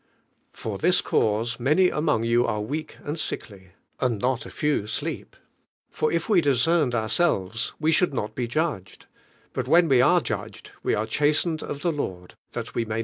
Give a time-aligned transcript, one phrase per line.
[0.51, 5.35] Fur this c!iii*L' many among you lire wenk and sickly, and not a few sleep.
[5.91, 9.05] For If we dis cerned ourselves, we ylumltf not l>r Judged.
[9.53, 12.97] ISnr when we are Judged, we are chastened of the lOtd, l]KLl Hf MUM 11.